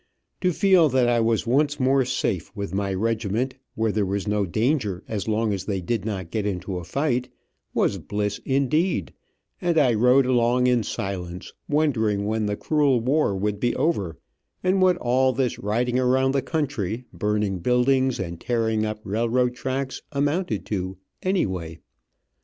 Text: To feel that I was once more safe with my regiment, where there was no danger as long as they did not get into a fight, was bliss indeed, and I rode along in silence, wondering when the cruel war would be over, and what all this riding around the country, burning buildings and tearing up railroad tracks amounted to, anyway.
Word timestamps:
To 0.41 0.51
feel 0.51 0.89
that 0.89 1.07
I 1.07 1.19
was 1.19 1.45
once 1.45 1.79
more 1.79 2.05
safe 2.05 2.51
with 2.55 2.73
my 2.73 2.91
regiment, 2.91 3.53
where 3.75 3.91
there 3.91 4.03
was 4.03 4.27
no 4.27 4.47
danger 4.47 5.03
as 5.07 5.27
long 5.27 5.53
as 5.53 5.65
they 5.65 5.79
did 5.79 6.05
not 6.05 6.31
get 6.31 6.43
into 6.43 6.79
a 6.79 6.83
fight, 6.83 7.29
was 7.75 7.99
bliss 7.99 8.39
indeed, 8.43 9.13
and 9.61 9.77
I 9.77 9.93
rode 9.93 10.25
along 10.25 10.65
in 10.65 10.81
silence, 10.81 11.53
wondering 11.69 12.25
when 12.25 12.47
the 12.47 12.57
cruel 12.57 12.99
war 12.99 13.35
would 13.37 13.59
be 13.59 13.75
over, 13.75 14.17
and 14.63 14.81
what 14.81 14.97
all 14.97 15.33
this 15.33 15.59
riding 15.59 15.99
around 15.99 16.31
the 16.31 16.41
country, 16.41 17.05
burning 17.13 17.59
buildings 17.59 18.19
and 18.19 18.41
tearing 18.41 18.83
up 18.87 19.01
railroad 19.03 19.53
tracks 19.53 20.01
amounted 20.11 20.65
to, 20.65 20.97
anyway. 21.21 21.77